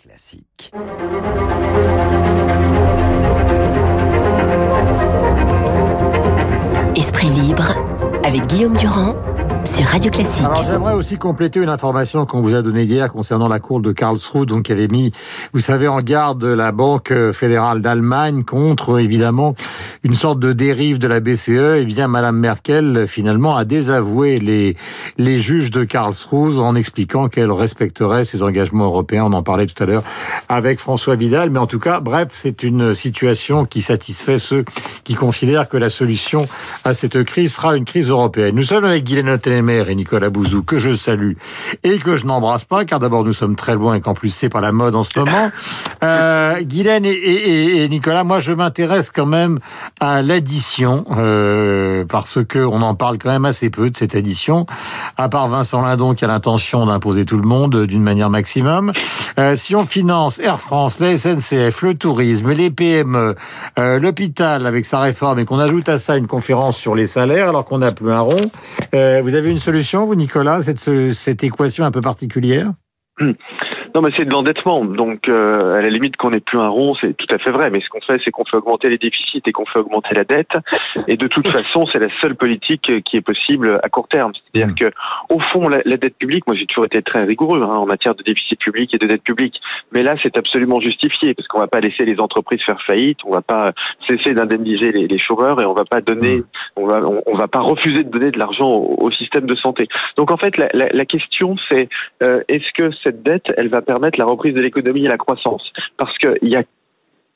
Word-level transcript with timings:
Classique. 0.00 0.70
Esprit 6.94 7.28
libre 7.30 7.74
avec 8.22 8.46
Guillaume 8.46 8.76
Durand 8.76 9.16
sur 9.68 9.84
Radio 9.84 10.10
Classique. 10.10 10.44
Alors 10.44 10.64
j'aimerais 10.64 10.94
aussi 10.94 11.18
compléter 11.18 11.60
une 11.60 11.68
information 11.68 12.24
qu'on 12.26 12.40
vous 12.40 12.54
a 12.54 12.62
donnée 12.62 12.84
hier 12.84 13.10
concernant 13.12 13.48
la 13.48 13.60
cour 13.60 13.80
de 13.80 13.92
Karlsruhe, 13.92 14.46
donc 14.46 14.64
qui 14.64 14.72
avait 14.72 14.88
mis, 14.88 15.12
vous 15.52 15.60
savez, 15.60 15.88
en 15.88 16.00
garde 16.00 16.42
la 16.44 16.72
Banque 16.72 17.12
fédérale 17.32 17.82
d'Allemagne 17.82 18.44
contre 18.44 18.98
évidemment 18.98 19.54
une 20.04 20.14
sorte 20.14 20.38
de 20.38 20.52
dérive 20.52 20.98
de 20.98 21.06
la 21.06 21.20
BCE. 21.20 21.48
Et 21.48 21.80
eh 21.80 21.84
bien, 21.84 22.08
Madame 22.08 22.38
Merkel 22.38 23.06
finalement 23.06 23.56
a 23.56 23.64
désavoué 23.64 24.38
les 24.38 24.76
les 25.18 25.38
juges 25.38 25.70
de 25.70 25.84
Karlsruhe 25.84 26.58
en 26.58 26.74
expliquant 26.74 27.28
qu'elle 27.28 27.52
respecterait 27.52 28.24
ses 28.24 28.42
engagements 28.42 28.86
européens. 28.86 29.24
On 29.26 29.32
en 29.32 29.42
parlait 29.42 29.66
tout 29.66 29.82
à 29.82 29.86
l'heure 29.86 30.04
avec 30.48 30.78
François 30.78 31.16
Vidal, 31.16 31.50
mais 31.50 31.58
en 31.58 31.66
tout 31.66 31.80
cas, 31.80 32.00
bref, 32.00 32.28
c'est 32.32 32.62
une 32.62 32.94
situation 32.94 33.66
qui 33.66 33.82
satisfait 33.82 34.38
ceux 34.38 34.64
qui 35.04 35.14
considèrent 35.14 35.68
que 35.68 35.76
la 35.76 35.90
solution 35.90 36.48
à 36.84 36.94
cette 36.94 37.22
crise 37.24 37.54
sera 37.54 37.76
une 37.76 37.84
crise 37.84 38.08
européenne. 38.08 38.54
Nous 38.54 38.62
sommes 38.62 38.84
avec 38.84 39.04
Guylaine 39.04 39.28
et 39.58 39.94
Nicolas 39.94 40.30
Bouzou, 40.30 40.62
que 40.62 40.78
je 40.78 40.94
salue 40.94 41.32
et 41.82 41.98
que 41.98 42.16
je 42.16 42.26
n'embrasse 42.26 42.64
pas, 42.64 42.84
car 42.84 43.00
d'abord 43.00 43.24
nous 43.24 43.32
sommes 43.32 43.56
très 43.56 43.74
loin 43.74 43.94
et 43.94 44.00
qu'en 44.00 44.14
plus 44.14 44.30
c'est 44.30 44.48
pas 44.48 44.60
la 44.60 44.72
mode 44.72 44.94
en 44.94 45.02
ce 45.02 45.18
moment. 45.18 45.50
Euh, 46.04 46.60
Guylaine 46.60 47.04
et, 47.04 47.88
Nicolas, 47.88 48.22
moi 48.22 48.38
je 48.38 48.52
m'intéresse 48.52 49.10
quand 49.10 49.26
même 49.26 49.58
à 49.98 50.22
l'addition, 50.22 51.04
euh, 51.10 51.87
parce 52.08 52.44
que 52.44 52.58
on 52.58 52.82
en 52.82 52.94
parle 52.94 53.18
quand 53.18 53.30
même 53.30 53.44
assez 53.44 53.70
peu 53.70 53.90
de 53.90 53.96
cette 53.96 54.14
addition, 54.14 54.66
à 55.16 55.28
part 55.28 55.48
Vincent 55.48 55.82
Lindon 55.82 56.14
qui 56.14 56.24
a 56.24 56.28
l'intention 56.28 56.86
d'imposer 56.86 57.24
tout 57.24 57.36
le 57.36 57.46
monde 57.46 57.84
d'une 57.86 58.02
manière 58.02 58.30
maximum. 58.30 58.92
Euh, 59.38 59.56
si 59.56 59.76
on 59.76 59.84
finance 59.84 60.38
Air 60.38 60.60
France, 60.60 60.98
la 61.00 61.16
SNCF, 61.16 61.82
le 61.82 61.94
tourisme, 61.94 62.50
les 62.52 62.70
PME, 62.70 63.36
euh, 63.78 64.00
l'hôpital 64.00 64.66
avec 64.66 64.86
sa 64.86 65.00
réforme 65.00 65.38
et 65.38 65.44
qu'on 65.44 65.58
ajoute 65.58 65.88
à 65.88 65.98
ça 65.98 66.16
une 66.16 66.26
conférence 66.26 66.76
sur 66.76 66.94
les 66.94 67.06
salaires 67.06 67.48
alors 67.48 67.64
qu'on 67.64 67.78
n'a 67.78 67.92
plus 67.92 68.12
un 68.12 68.20
rond, 68.20 68.40
euh, 68.94 69.20
vous 69.22 69.34
avez 69.34 69.50
une 69.50 69.58
solution, 69.58 70.06
vous, 70.06 70.14
Nicolas, 70.14 70.62
cette, 70.62 71.12
cette 71.12 71.44
équation 71.44 71.84
un 71.84 71.90
peu 71.90 72.00
particulière? 72.00 72.72
non, 73.94 74.02
mais 74.02 74.10
c'est 74.16 74.24
de 74.24 74.30
l'endettement. 74.30 74.84
Donc, 74.84 75.28
euh, 75.28 75.78
à 75.78 75.80
la 75.80 75.88
limite, 75.88 76.16
qu'on 76.16 76.30
n'ait 76.30 76.40
plus 76.40 76.58
un 76.58 76.68
rond, 76.68 76.94
c'est 77.00 77.16
tout 77.16 77.26
à 77.30 77.38
fait 77.38 77.50
vrai. 77.50 77.70
Mais 77.70 77.80
ce 77.80 77.88
qu'on 77.88 78.00
fait, 78.00 78.20
c'est 78.24 78.30
qu'on 78.30 78.44
fait 78.44 78.56
augmenter 78.56 78.88
les 78.88 78.98
déficits 78.98 79.42
et 79.46 79.52
qu'on 79.52 79.66
fait 79.66 79.78
augmenter 79.78 80.14
la 80.14 80.24
dette. 80.24 80.52
Et 81.06 81.16
de 81.16 81.26
toute 81.26 81.48
façon, 81.48 81.86
c'est 81.92 81.98
la 81.98 82.08
seule 82.20 82.34
politique 82.34 83.02
qui 83.04 83.16
est 83.16 83.20
possible 83.20 83.78
à 83.82 83.88
court 83.88 84.08
terme. 84.08 84.32
C'est-à-dire 84.34 84.74
que, 84.74 84.86
au 85.28 85.40
fond, 85.40 85.68
la, 85.68 85.96
dette 85.96 86.16
publique, 86.16 86.46
moi, 86.46 86.56
j'ai 86.56 86.66
toujours 86.66 86.84
été 86.84 87.02
très 87.02 87.24
rigoureux 87.24 87.62
hein, 87.62 87.76
en 87.76 87.86
matière 87.86 88.14
de 88.14 88.22
déficit 88.22 88.58
public 88.58 88.94
et 88.94 88.98
de 88.98 89.06
dette 89.06 89.22
publique. 89.22 89.60
Mais 89.92 90.02
là, 90.02 90.14
c'est 90.22 90.36
absolument 90.36 90.80
justifié 90.80 91.34
parce 91.34 91.48
qu'on 91.48 91.60
va 91.60 91.66
pas 91.66 91.80
laisser 91.80 92.04
les 92.04 92.20
entreprises 92.20 92.62
faire 92.64 92.80
faillite, 92.86 93.18
on 93.24 93.32
va 93.32 93.42
pas 93.42 93.72
cesser 94.06 94.34
d'indemniser 94.34 94.92
les, 94.92 95.06
les 95.06 95.18
chômeurs 95.18 95.60
et 95.60 95.64
on 95.64 95.74
va 95.74 95.84
pas 95.84 96.00
donner, 96.00 96.38
mm. 96.38 96.44
on 96.76 96.86
va, 96.86 97.00
on, 97.26 97.36
va 97.36 97.48
pas 97.48 97.60
refuser 97.60 98.04
de 98.04 98.10
donner 98.10 98.30
de 98.30 98.38
l'argent 98.38 98.70
au, 98.70 99.10
système 99.10 99.46
de 99.46 99.56
santé. 99.56 99.88
Donc, 100.16 100.30
en 100.30 100.36
fait, 100.36 100.56
la, 100.56 100.68
la, 100.74 100.86
la 100.92 101.04
question, 101.04 101.56
c'est 101.70 101.88
euh, 102.22 102.42
est-ce 102.48 102.72
que 102.76 102.90
cette 103.02 103.22
dette, 103.22 103.52
elle 103.56 103.68
va 103.68 103.77
permettre 103.82 104.18
la 104.18 104.24
reprise 104.24 104.54
de 104.54 104.60
l'économie 104.60 105.04
et 105.04 105.08
la 105.08 105.16
croissance. 105.16 105.62
Parce 105.96 106.16
qu'il 106.18 106.48
y 106.48 106.56
a 106.56 106.62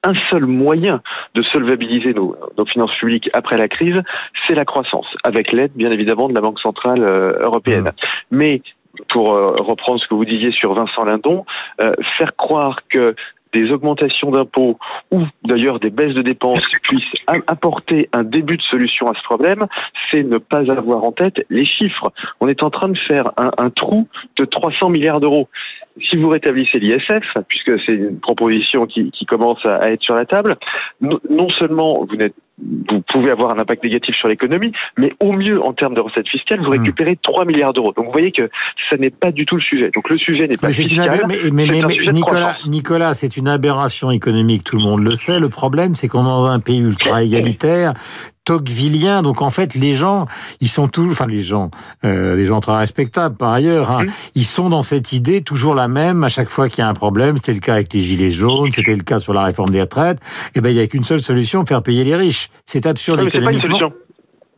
un 0.04 0.14
seul 0.30 0.46
moyen 0.46 1.00
de 1.34 1.42
solvabiliser 1.42 2.14
nos, 2.14 2.36
finances 2.66 2.94
publiques 2.98 3.30
après 3.32 3.56
la 3.56 3.68
crise, 3.68 4.00
c'est 4.46 4.54
la 4.54 4.64
croissance, 4.64 5.06
avec 5.24 5.52
l'aide 5.52 5.72
bien 5.74 5.90
évidemment 5.90 6.28
de 6.28 6.34
la 6.34 6.40
Banque 6.40 6.60
centrale 6.60 7.02
euh, 7.02 7.38
européenne. 7.40 7.84
Mmh. 7.84 8.36
Mais 8.36 8.62
pour 9.08 9.34
euh, 9.34 9.54
reprendre 9.58 10.00
ce 10.00 10.06
que 10.06 10.14
vous 10.14 10.24
disiez 10.24 10.50
sur 10.52 10.74
Vincent 10.74 11.04
Lindon, 11.04 11.44
euh, 11.80 11.92
faire 12.18 12.34
croire 12.36 12.80
que 12.88 13.14
des 13.52 13.70
augmentations 13.70 14.30
d'impôts 14.30 14.78
ou 15.10 15.24
d'ailleurs 15.44 15.78
des 15.78 15.90
baisses 15.90 16.14
de 16.14 16.22
dépenses 16.22 16.64
puissent 16.82 17.04
apporter 17.46 18.08
un 18.14 18.22
début 18.22 18.56
de 18.56 18.62
solution 18.62 19.10
à 19.10 19.14
ce 19.14 19.22
problème, 19.22 19.66
c'est 20.10 20.22
ne 20.22 20.38
pas 20.38 20.70
avoir 20.70 21.04
en 21.04 21.12
tête 21.12 21.44
les 21.50 21.66
chiffres. 21.66 22.12
On 22.40 22.48
est 22.48 22.62
en 22.62 22.70
train 22.70 22.88
de 22.88 22.98
faire 22.98 23.30
un, 23.36 23.50
un 23.58 23.68
trou 23.68 24.08
de 24.36 24.46
300 24.46 24.88
milliards 24.88 25.20
d'euros 25.20 25.48
si 26.00 26.16
vous 26.16 26.28
rétablissez 26.28 26.78
l'ISF, 26.78 27.36
puisque 27.48 27.78
c'est 27.86 27.94
une 27.94 28.20
proposition 28.20 28.86
qui, 28.86 29.10
qui, 29.10 29.26
commence 29.26 29.64
à, 29.64 29.90
être 29.90 30.02
sur 30.02 30.14
la 30.14 30.24
table, 30.24 30.56
non 31.00 31.48
seulement 31.50 32.04
vous 32.04 32.16
n'êtes 32.16 32.34
vous 32.88 33.00
pouvez 33.12 33.30
avoir 33.30 33.54
un 33.54 33.58
impact 33.58 33.82
négatif 33.82 34.14
sur 34.14 34.28
l'économie, 34.28 34.72
mais 34.96 35.12
au 35.20 35.32
mieux, 35.32 35.60
en 35.62 35.72
termes 35.72 35.94
de 35.94 36.00
recettes 36.00 36.28
fiscales, 36.28 36.60
vous 36.60 36.68
hmm. 36.68 36.82
récupérez 36.82 37.18
3 37.20 37.44
milliards 37.44 37.72
d'euros. 37.72 37.92
Donc 37.96 38.06
vous 38.06 38.12
voyez 38.12 38.30
que 38.30 38.48
ça 38.90 38.96
n'est 38.96 39.10
pas 39.10 39.32
du 39.32 39.46
tout 39.46 39.56
le 39.56 39.62
sujet. 39.62 39.90
Donc 39.90 40.08
le 40.08 40.18
sujet 40.18 40.46
n'est 40.46 40.56
pas 40.56 40.70
fiscal. 40.70 41.22
Mais, 41.28 41.50
mais, 41.50 41.66
mais, 41.66 42.12
Nicolas, 42.12 42.56
Nicolas 42.66 43.14
c'est 43.14 43.36
une 43.36 43.48
aberration 43.48 44.10
économique, 44.10 44.64
tout 44.64 44.76
le 44.76 44.82
monde 44.82 45.02
le 45.02 45.16
sait. 45.16 45.40
Le 45.40 45.48
problème, 45.48 45.94
c'est 45.94 46.08
qu'on 46.08 46.20
est 46.20 46.24
dans 46.24 46.46
un 46.46 46.60
pays 46.60 46.78
ultra 46.78 47.22
égalitaire 47.22 47.94
tocquevillien. 48.44 49.22
Donc 49.22 49.42
en 49.42 49.50
fait, 49.50 49.74
les 49.74 49.94
gens, 49.94 50.26
ils 50.60 50.68
sont 50.68 50.88
toujours, 50.88 51.12
enfin 51.12 51.26
les 51.26 51.42
gens, 51.42 51.70
euh, 52.04 52.36
les 52.36 52.46
gens 52.46 52.60
très 52.60 52.76
respectables 52.76 53.36
par 53.36 53.52
ailleurs, 53.52 53.90
hein, 53.90 54.04
mmh. 54.04 54.10
ils 54.34 54.46
sont 54.46 54.68
dans 54.68 54.82
cette 54.82 55.12
idée 55.12 55.42
toujours 55.42 55.74
la 55.74 55.88
même 55.88 56.24
à 56.24 56.28
chaque 56.28 56.48
fois 56.48 56.68
qu'il 56.68 56.78
y 56.78 56.82
a 56.82 56.88
un 56.88 56.94
problème. 56.94 57.36
C'était 57.36 57.54
le 57.54 57.60
cas 57.60 57.74
avec 57.74 57.92
les 57.92 58.00
gilets 58.00 58.30
jaunes, 58.30 58.70
c'était 58.72 58.96
le 58.96 59.02
cas 59.02 59.18
sur 59.18 59.32
la 59.32 59.44
réforme 59.44 59.70
des 59.70 59.80
retraites. 59.80 60.18
Et 60.18 60.50
eh 60.58 60.60
ben 60.60 60.70
il 60.70 60.76
y 60.76 60.80
a 60.80 60.86
qu'une 60.86 61.04
seule 61.04 61.22
solution 61.22 61.64
faire 61.66 61.82
payer 61.82 62.04
les 62.04 62.16
riches. 62.16 62.50
C'est 62.66 62.86
absurde 62.86 63.20
non, 63.20 63.26
économiquement. 63.26 63.60
Pas 63.60 63.66
une 63.66 63.78
solution. 63.78 63.92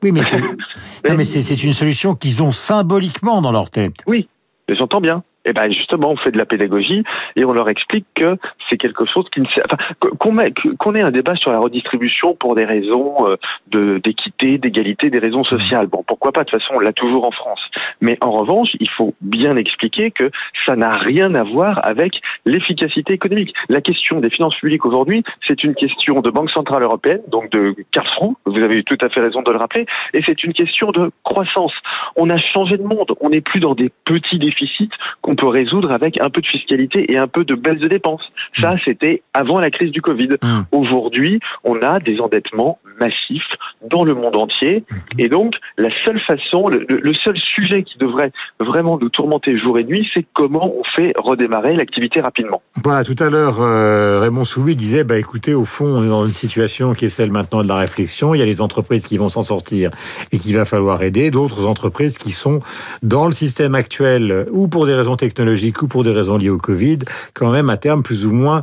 Oui, 0.03 0.13
mais 0.13 0.23
c'est, 0.23 0.41
non, 1.09 1.17
mais 1.17 1.25
c'est 1.25 1.63
une 1.63 1.73
solution 1.73 2.15
qu'ils 2.15 2.43
ont 2.43 2.51
symboliquement 2.51 3.41
dans 3.41 3.53
leur 3.53 3.71
tête. 3.71 3.95
Oui, 4.07 4.29
j'entends 4.69 5.01
bien. 5.01 5.23
Eh 5.45 5.53
ben 5.53 5.71
justement, 5.73 6.11
on 6.11 6.17
fait 6.17 6.31
de 6.31 6.39
la 6.39 6.47
pédagogie 6.47 7.05
et 7.37 7.45
on 7.45 7.53
leur 7.53 7.69
explique 7.69 8.07
que 8.15 8.37
c'est 8.69 8.77
quelque 8.77 9.05
chose 9.05 9.27
qui 9.33 9.41
ne 9.41 9.47
enfin, 9.47 10.47
qu'on 10.79 10.95
ait 10.95 11.03
un 11.03 11.11
débat 11.11 11.37
sur 11.37 11.53
la 11.53 11.59
redistribution 11.59 12.35
pour 12.35 12.55
des 12.55 12.65
raisons 12.65 13.29
euh, 13.29 13.37
de 13.69 13.99
d'équité, 13.99 14.59
d'égalité, 14.59 15.11
des 15.11 15.19
raisons 15.19 15.45
sociales. 15.45 15.87
Bon, 15.87 16.03
pourquoi 16.07 16.33
pas? 16.33 16.45
De 16.45 16.51
toute 16.51 16.61
façon, 16.61 16.75
on 16.77 16.81
l'a 16.81 16.93
toujours 16.93 17.27
en 17.27 17.31
France. 17.31 17.61
Mais 18.01 18.19
en 18.21 18.31
revanche, 18.31 18.71
il 18.81 18.89
faut 18.91 19.15
bien 19.21 19.57
expliquer 19.57 20.11
que 20.11 20.31
ça 20.67 20.77
n'a 20.77 20.93
rien 20.93 21.35
à 21.35 21.43
voir 21.43 21.81
avec 21.85 22.21
l'efficacité 22.45 23.13
économique. 23.13 23.55
La 23.69 23.81
question 23.81 24.21
des 24.21 24.31
finances 24.31 24.57
publiques 24.57 24.87
aujourd'hui, 24.87 25.25
c'est 25.47 25.63
une 25.65 25.75
question 25.75 26.21
de 26.21 26.31
Banque 26.31 26.51
centrale 26.51 26.83
européenne, 26.83 27.21
donc 27.29 27.51
de 27.51 27.75
Karlsruhe. 27.93 28.35
Vous 28.47 28.63
avez 28.63 28.77
eu 28.77 28.85
tout 28.85 28.99
à 29.01 29.09
fait 29.09 29.21
raison 29.21 29.43
de 29.43 29.51
le 29.51 29.59
rappeler, 29.59 29.87
et 30.13 30.21
c'est 30.27 30.43
une 30.45 30.53
question 30.53 30.91
de 30.91 31.11
croissance. 31.23 31.73
On 32.17 32.31
a 32.31 32.39
changé 32.39 32.77
de 32.77 32.83
monde. 32.83 33.15
On 33.21 33.31
n'est 33.31 33.41
plus 33.41 33.61
dans 33.61 33.75
des 33.75 33.91
petits 34.05 34.39
déficits 34.39 34.91
qu'on 35.21 35.34
peut 35.37 35.49
résoudre 35.49 35.93
avec 35.93 36.21
un 36.21 36.31
peu 36.31 36.41
de 36.41 36.47
fiscalité 36.47 37.13
et 37.13 37.17
un 37.17 37.27
peu 37.27 37.45
de 37.45 37.55
baisse 37.55 37.79
de 37.79 37.89
dépenses. 37.89 38.23
Ça, 38.61 38.75
mmh. 38.75 38.79
c'était 38.87 39.23
avant 39.33 39.61
la 39.61 39.71
crise 39.71 39.91
du 39.91 40.03
Covid. 40.03 40.31
Mmh. 40.43 40.61
Aujourd'hui, 40.73 41.41
on 41.65 41.81
a 41.83 41.99
des 41.99 42.21
endettements 42.21 42.79
massifs 43.01 43.43
dans 43.91 44.05
le 44.05 44.15
monde 44.15 44.37
entier. 44.37 44.85
Mmh. 44.89 44.95
Et 45.19 45.29
donc, 45.29 45.55
la 45.79 45.91
seule 46.05 46.21
façon, 46.21 46.69
le, 46.69 47.15
seul 47.15 47.37
sujet 47.37 47.83
qui 47.83 47.99
devrait 47.99 48.33
vraiment 48.61 48.99
nous 48.99 49.09
tourmenter 49.09 49.59
jour 49.59 49.79
et 49.79 49.85
nuit, 49.85 50.09
c'est 50.15 50.27
comment 50.33 50.73
on 50.75 50.83
fait 50.97 51.13
redémarrer 51.17 51.75
l'activité 51.75 52.21
rapidement. 52.21 52.63
Voilà, 52.83 53.05
tout 53.05 53.17
à 53.19 53.31
l'heure, 53.31 53.61
euh, 53.61 54.21
Raymond 54.21 54.45
Soulouis 54.45 54.77
disait, 54.77 55.05
bah, 55.05 55.19
écoutez, 55.19 55.55
au 55.55 55.65
fond, 55.65 55.87
on 55.87 56.05
est 56.05 56.09
dans 56.09 56.27
une 56.27 56.33
situation 56.33 56.95
qui 56.95 57.07
est 57.07 57.11
celle 57.11 57.31
maintenant 57.31 57.63
de 57.63 57.69
la 57.69 57.77
réflexion. 57.77 58.35
Il 58.35 58.39
y 58.39 58.43
a 58.43 58.47
les 58.47 58.61
entreprises 58.61 59.07
qui 59.07 59.17
vont 59.17 59.29
s'en 59.29 59.43
sortir 59.43 59.91
et 60.33 60.39
qu'il 60.39 60.57
va 60.57 60.65
falloir 60.65 61.03
aider, 61.03 61.31
d'autres 61.31 61.67
entreprises 61.67 62.19
qui 62.19 62.31
sont 62.31 62.61
dans 63.03 63.27
le 63.27 63.33
système 63.33 63.75
actuel 63.75 64.47
ou 64.51 64.69
pour 64.69 64.87
des 64.87 64.95
raisons 64.95 65.17
technologiques 65.25 65.81
ou 65.83 65.89
pour 65.89 66.05
des 66.05 66.13
raisons 66.13 66.37
liées 66.37 66.51
au 66.51 66.59
Covid, 66.59 66.99
quand 67.33 67.51
même 67.51 67.71
à 67.71 67.79
terme 67.79 68.03
plus 68.03 68.27
ou 68.27 68.33
moins 68.33 68.61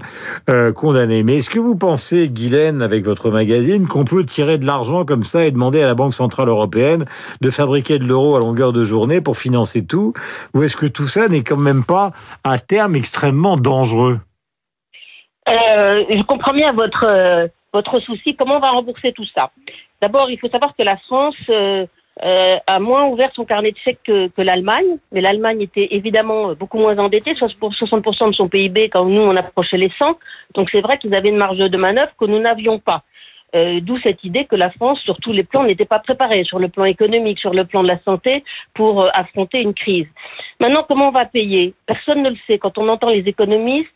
euh, 0.49 0.71
condamnées. 0.71 1.23
Mais 1.23 1.37
est-ce 1.37 1.49
que 1.49 1.59
vous 1.59 1.75
pensez, 1.75 2.29
Guylaine, 2.29 2.81
avec 2.83 3.03
votre 3.03 3.31
magazine, 3.31 3.87
qu'on 3.87 4.05
peut 4.05 4.23
tirer 4.23 4.57
de 4.59 4.65
l'argent 4.65 5.03
comme 5.05 5.23
ça 5.23 5.45
et 5.45 5.51
demander 5.51 5.81
à 5.81 5.87
la 5.87 5.95
Banque 5.95 6.13
Centrale 6.13 6.49
Européenne 6.49 7.05
de 7.41 7.49
fabriquer 7.49 7.97
de 7.97 8.05
l'euro 8.05 8.35
à 8.35 8.39
longueur 8.39 8.73
de 8.73 8.83
journée 8.83 9.21
pour 9.21 9.37
financer 9.37 9.85
tout? 9.85 10.13
Ou 10.53 10.63
est-ce 10.63 10.77
que 10.77 10.85
tout 10.85 11.07
ça 11.07 11.27
n'est 11.27 11.43
quand 11.43 11.57
même 11.57 11.83
pas 11.83 12.11
à 12.43 12.59
terme 12.59 12.95
extrêmement 12.95 13.57
dangereux? 13.57 14.19
Euh, 15.49 16.03
Je 16.09 16.23
comprends 16.23 16.53
bien 16.53 16.71
votre, 16.73 17.05
euh, 17.09 17.47
votre 17.73 17.99
souci. 18.01 18.35
Comment 18.35 18.57
on 18.57 18.59
va 18.59 18.69
rembourser 18.69 19.11
tout 19.13 19.25
ça? 19.33 19.49
D'abord, 20.01 20.29
il 20.29 20.39
faut 20.39 20.49
savoir 20.49 20.75
que 20.77 20.83
la 20.83 20.97
France 20.97 21.35
euh, 21.49 21.85
a 22.19 22.79
moins 22.79 23.07
ouvert 23.07 23.31
son 23.33 23.45
carnet 23.45 23.71
de 23.71 23.77
chèques 23.77 24.03
que, 24.03 24.41
l'Allemagne, 24.41 24.97
mais 25.11 25.21
l'Allemagne 25.21 25.61
était 25.61 25.87
évidemment 25.91 26.53
beaucoup 26.53 26.77
moins 26.77 26.97
endettée, 26.97 27.33
60% 27.33 28.29
de 28.29 28.33
son 28.33 28.49
PIB 28.49 28.89
quand 28.89 29.05
nous 29.05 29.21
on 29.21 29.35
approchait 29.35 29.77
les 29.77 29.91
100. 29.97 30.17
Donc 30.53 30.69
c'est 30.71 30.81
vrai 30.81 30.97
qu'ils 30.97 31.15
avaient 31.15 31.29
une 31.29 31.37
marge 31.37 31.57
de 31.57 31.77
manœuvre 31.77 32.11
que 32.19 32.25
nous 32.25 32.39
n'avions 32.39 32.79
pas. 32.79 33.03
Euh, 33.53 33.79
D'où 33.81 33.97
cette 33.99 34.23
idée 34.23 34.45
que 34.45 34.55
la 34.55 34.71
France, 34.71 34.99
sur 35.01 35.17
tous 35.17 35.33
les 35.33 35.43
plans, 35.43 35.63
n'était 35.63 35.85
pas 35.85 35.99
préparée, 35.99 36.43
sur 36.45 36.59
le 36.59 36.69
plan 36.69 36.85
économique, 36.85 37.39
sur 37.39 37.53
le 37.53 37.65
plan 37.65 37.83
de 37.83 37.87
la 37.89 37.99
santé, 38.03 38.43
pour 38.73 39.03
euh, 39.03 39.09
affronter 39.13 39.59
une 39.59 39.73
crise. 39.73 40.07
Maintenant, 40.59 40.85
comment 40.87 41.09
on 41.09 41.11
va 41.11 41.25
payer? 41.25 41.73
Personne 41.85 42.23
ne 42.23 42.29
le 42.29 42.37
sait. 42.47 42.59
Quand 42.59 42.77
on 42.77 42.87
entend 42.87 43.09
les 43.09 43.27
économistes, 43.27 43.89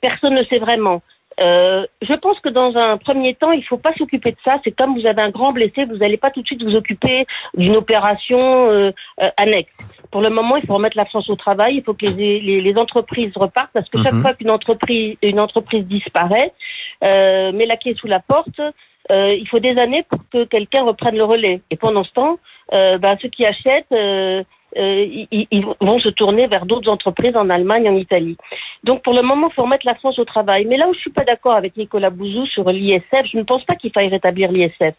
personne 0.00 0.34
ne 0.34 0.42
sait 0.44 0.58
vraiment. 0.58 1.02
Euh, 1.40 1.86
je 2.02 2.14
pense 2.14 2.40
que 2.40 2.48
dans 2.48 2.76
un 2.76 2.96
premier 2.96 3.34
temps, 3.34 3.52
il 3.52 3.60
ne 3.60 3.64
faut 3.64 3.76
pas 3.76 3.92
s'occuper 3.98 4.30
de 4.30 4.36
ça. 4.44 4.56
C'est 4.64 4.72
comme 4.72 4.98
vous 4.98 5.06
avez 5.06 5.20
un 5.22 5.30
grand 5.30 5.52
blessé, 5.52 5.84
vous 5.84 5.98
n'allez 5.98 6.16
pas 6.16 6.30
tout 6.30 6.40
de 6.40 6.46
suite 6.46 6.62
vous 6.62 6.74
occuper 6.74 7.26
d'une 7.54 7.76
opération 7.76 8.70
euh, 8.70 8.90
euh, 9.22 9.28
annexe. 9.36 9.70
Pour 10.10 10.22
le 10.22 10.30
moment, 10.30 10.56
il 10.56 10.66
faut 10.66 10.74
remettre 10.74 10.96
la 10.96 11.04
France 11.04 11.28
au 11.28 11.36
travail. 11.36 11.76
Il 11.76 11.82
faut 11.82 11.94
que 11.94 12.06
les, 12.06 12.40
les, 12.40 12.60
les 12.60 12.78
entreprises 12.78 13.32
repartent 13.36 13.72
parce 13.74 13.88
que 13.90 14.02
chaque 14.02 14.14
Mhm. 14.14 14.22
fois 14.22 14.34
qu'une 14.34 14.50
entreprise, 14.50 15.16
une 15.22 15.40
entreprise 15.40 15.84
disparaît, 15.84 16.52
euh, 17.04 17.52
met 17.52 17.66
la 17.66 17.76
clé 17.76 17.94
sous 17.94 18.06
la 18.06 18.20
porte, 18.20 18.60
euh, 19.10 19.34
il 19.34 19.46
faut 19.48 19.58
des 19.60 19.76
années 19.78 20.04
pour 20.08 20.20
que 20.32 20.44
quelqu'un 20.44 20.84
reprenne 20.84 21.16
le 21.16 21.24
relais. 21.24 21.60
Et 21.70 21.76
pendant 21.76 22.02
ce 22.04 22.12
temps, 22.12 22.38
euh, 22.72 22.98
ben, 22.98 23.16
ceux 23.20 23.28
qui 23.28 23.44
achètent, 23.44 23.92
ils, 24.76 25.46
ils 25.50 25.64
vont 25.80 25.98
se 25.98 26.08
tourner 26.10 26.46
vers 26.46 26.66
d'autres 26.66 26.90
entreprises 26.90 27.36
en 27.36 27.50
Allemagne, 27.50 27.88
en 27.88 27.96
Italie. 27.96 28.36
Donc 28.84 29.02
pour 29.02 29.14
le 29.14 29.22
moment, 29.22 29.48
il 29.50 29.54
faut 29.54 29.62
remettre 29.62 29.86
la 29.86 29.94
France 29.94 30.18
au 30.18 30.24
travail. 30.24 30.64
Mais 30.66 30.76
là 30.76 30.88
où 30.88 30.94
je 30.94 31.00
suis 31.00 31.10
pas 31.10 31.24
d'accord 31.24 31.54
avec 31.54 31.76
Nicolas 31.76 32.10
Bouzou 32.10 32.46
sur 32.46 32.68
l'ISF, 32.70 33.26
je 33.32 33.38
ne 33.38 33.42
pense 33.42 33.64
pas 33.64 33.74
qu'il 33.74 33.92
faille 33.92 34.08
rétablir 34.08 34.52
l'ISF. 34.52 34.94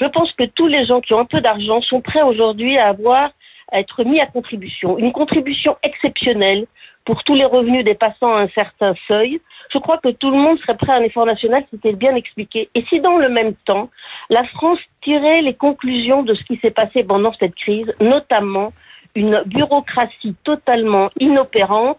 Je 0.00 0.06
pense 0.06 0.32
que 0.32 0.44
tous 0.44 0.66
les 0.66 0.84
gens 0.86 1.00
qui 1.00 1.14
ont 1.14 1.20
un 1.20 1.24
peu 1.24 1.40
d'argent 1.40 1.80
sont 1.80 2.00
prêts 2.00 2.22
aujourd'hui 2.22 2.76
à 2.78 2.88
avoir 2.88 3.30
à 3.72 3.80
être 3.80 4.04
mis 4.04 4.20
à 4.20 4.26
contribution. 4.26 4.96
Une 4.98 5.12
contribution 5.12 5.76
exceptionnelle 5.82 6.66
pour 7.04 7.22
tous 7.24 7.34
les 7.34 7.44
revenus 7.44 7.84
dépassant 7.84 8.36
un 8.36 8.48
certain 8.48 8.94
seuil. 9.08 9.40
Je 9.72 9.78
crois 9.78 9.98
que 9.98 10.10
tout 10.10 10.30
le 10.30 10.36
monde 10.36 10.58
serait 10.60 10.76
prêt 10.76 10.92
à 10.92 10.96
un 10.96 11.02
effort 11.02 11.26
national 11.26 11.64
si 11.64 11.76
c'était 11.76 11.96
bien 11.96 12.14
expliqué. 12.14 12.68
Et 12.74 12.84
si 12.88 13.00
dans 13.00 13.16
le 13.16 13.28
même 13.28 13.54
temps, 13.64 13.90
la 14.30 14.44
France 14.44 14.78
tirait 15.02 15.42
les 15.42 15.54
conclusions 15.54 16.22
de 16.22 16.34
ce 16.34 16.44
qui 16.44 16.58
s'est 16.58 16.70
passé 16.70 17.04
pendant 17.04 17.32
cette 17.34 17.54
crise, 17.54 17.92
notamment 18.00 18.72
une 19.16 19.42
bureaucratie 19.46 20.36
totalement 20.44 21.10
inopérante. 21.18 21.98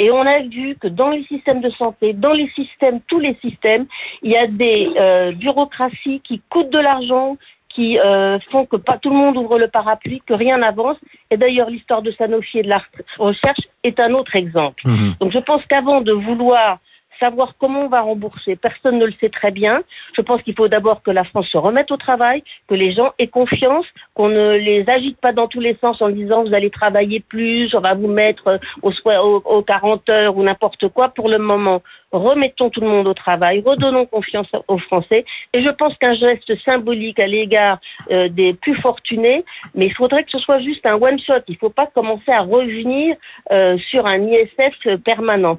Et 0.00 0.10
on 0.10 0.22
a 0.22 0.40
vu 0.40 0.76
que 0.80 0.88
dans 0.88 1.10
les 1.10 1.22
systèmes 1.26 1.60
de 1.60 1.70
santé, 1.70 2.14
dans 2.14 2.32
les 2.32 2.50
systèmes, 2.50 3.00
tous 3.06 3.20
les 3.20 3.36
systèmes, 3.36 3.86
il 4.22 4.32
y 4.32 4.36
a 4.36 4.48
des 4.48 4.90
euh, 4.98 5.30
bureaucraties 5.32 6.20
qui 6.26 6.42
coûtent 6.50 6.70
de 6.70 6.80
l'argent, 6.80 7.36
qui 7.68 7.98
euh, 8.00 8.38
font 8.50 8.66
que 8.66 8.76
pas 8.76 8.98
tout 8.98 9.10
le 9.10 9.16
monde 9.16 9.36
ouvre 9.36 9.58
le 9.58 9.68
parapluie, 9.68 10.20
que 10.26 10.34
rien 10.34 10.58
n'avance. 10.58 10.96
Et 11.30 11.36
d'ailleurs, 11.36 11.70
l'histoire 11.70 12.02
de 12.02 12.10
Sanofi 12.12 12.58
et 12.58 12.62
de 12.62 12.68
la 12.68 12.82
recherche 13.18 13.60
est 13.84 14.00
un 14.00 14.14
autre 14.14 14.34
exemple. 14.34 14.82
Mhm. 14.84 15.14
Donc 15.20 15.32
je 15.32 15.38
pense 15.38 15.62
qu'avant 15.68 16.00
de 16.00 16.12
vouloir 16.12 16.78
savoir 17.20 17.54
comment 17.58 17.82
on 17.82 17.88
va 17.88 18.00
rembourser, 18.00 18.56
personne 18.56 18.98
ne 18.98 19.06
le 19.06 19.12
sait 19.20 19.28
très 19.28 19.50
bien. 19.50 19.82
Je 20.16 20.22
pense 20.22 20.42
qu'il 20.42 20.54
faut 20.54 20.68
d'abord 20.68 21.02
que 21.02 21.10
la 21.10 21.24
France 21.24 21.46
se 21.48 21.58
remette 21.58 21.90
au 21.90 21.96
travail, 21.96 22.42
que 22.68 22.74
les 22.74 22.92
gens 22.92 23.12
aient 23.18 23.28
confiance, 23.28 23.86
qu'on 24.14 24.28
ne 24.28 24.56
les 24.56 24.84
agite 24.88 25.18
pas 25.20 25.32
dans 25.32 25.48
tous 25.48 25.60
les 25.60 25.76
sens 25.80 26.00
en 26.02 26.08
disant 26.10 26.44
vous 26.44 26.54
allez 26.54 26.70
travailler 26.70 27.20
plus, 27.20 27.74
on 27.74 27.80
va 27.80 27.94
vous 27.94 28.08
mettre 28.08 28.58
au- 28.82 29.42
aux 29.44 29.62
40 29.62 30.08
heures 30.10 30.36
ou 30.36 30.42
n'importe 30.42 30.88
quoi. 30.88 31.08
Pour 31.08 31.28
le 31.28 31.38
moment, 31.38 31.82
remettons 32.12 32.70
tout 32.70 32.80
le 32.80 32.88
monde 32.88 33.08
au 33.08 33.14
travail, 33.14 33.62
redonnons 33.64 34.06
confiance 34.06 34.48
aux 34.68 34.78
Français. 34.78 35.24
Et 35.52 35.62
je 35.62 35.70
pense 35.70 35.96
qu'un 35.98 36.14
geste 36.14 36.52
symbolique 36.64 37.18
à 37.18 37.26
l'égard 37.26 37.78
euh, 38.10 38.28
des 38.28 38.54
plus 38.54 38.76
fortunés, 38.80 39.44
mais 39.74 39.86
il 39.86 39.94
faudrait 39.94 40.24
que 40.24 40.30
ce 40.30 40.38
soit 40.38 40.60
juste 40.60 40.88
un 40.88 40.94
one-shot. 40.94 41.42
Il 41.48 41.52
ne 41.54 41.58
faut 41.58 41.70
pas 41.70 41.86
commencer 41.86 42.30
à 42.32 42.40
revenir 42.42 43.16
euh, 43.52 43.76
sur 43.90 44.06
un 44.06 44.20
ISF 44.22 44.98
permanent. 45.04 45.58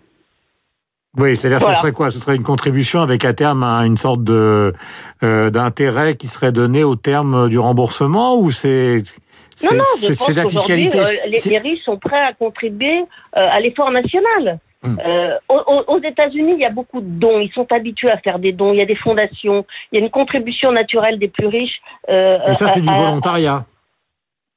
Oui, 1.18 1.38
c'est-à-dire 1.38 1.60
Voilà. 1.60 1.76
ce 1.76 1.82
serait 1.82 1.92
quoi? 1.92 2.10
Ce 2.10 2.20
serait 2.20 2.36
une 2.36 2.44
contribution 2.44 3.02
avec 3.02 3.24
à 3.26 3.34
terme 3.34 3.64
un- 3.64 3.86
une 3.86 3.98
sorte 3.98 4.24
de 4.24 4.74
euh, 5.24 5.50
d'intérêt 5.50 6.16
qui 6.18 6.28
serait 6.28 6.52
donné 6.52 6.84
au 6.84 6.96
terme 6.96 7.48
du 7.50 7.58
remboursement 7.60 8.36
ou 8.38 8.52
c'est 8.52 9.04
Non, 9.64 9.72
non, 9.74 9.84
je 10.02 10.08
c'est- 10.08 10.18
pense 10.20 10.30
la 10.30 10.44
qu'aujourd'hui, 10.44 10.84
fiscalité 10.90 11.00
euh, 11.00 11.30
les, 11.30 11.50
les 11.50 11.58
riches 11.60 11.84
sont 11.86 11.98
prêts 11.98 12.22
à 12.22 12.34
contribuer 12.34 13.00
euh, 13.00 13.06
à 13.34 13.60
l'effort 13.62 13.92
national. 13.92 14.60
Hmm. 14.84 14.98
Euh, 15.04 15.32
aux 15.88 16.00
États-Unis, 16.04 16.54
il 16.58 16.62
y 16.62 16.66
a 16.66 16.70
beaucoup 16.70 17.02
de 17.02 17.08
dons. 17.08 17.40
Ils 17.40 17.52
sont 17.54 17.66
habitués 17.72 18.12
à 18.12 18.18
faire 18.18 18.38
des 18.38 18.52
dons. 18.52 18.72
Il 18.72 18.78
y 18.78 18.84
a 18.84 18.86
des 18.86 18.96
fondations. 18.98 19.66
Il 19.92 19.98
y 19.98 20.02
a 20.02 20.06
une 20.06 20.12
contribution 20.12 20.72
naturelle 20.72 21.18
des 21.18 21.28
plus 21.30 21.48
riches. 21.48 21.80
euh, 22.10 22.38
Mais 22.48 22.54
ça 22.54 22.68
c'est 22.68 22.82
du 22.82 22.90
volontariat. 22.90 23.66